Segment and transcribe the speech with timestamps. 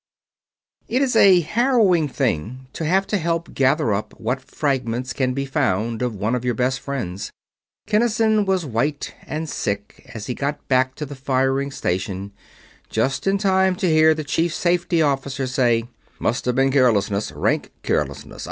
[0.87, 5.45] It is a harrowing thing to have to help gather up what fragments can be
[5.45, 7.31] found of one of your best friends.
[7.85, 12.31] Kinnison was white and sick as he got back to the firing station,
[12.89, 15.87] just in time to hear the Chief Safety Officer say:
[16.17, 18.39] "Must have been carelessness rank carelessness.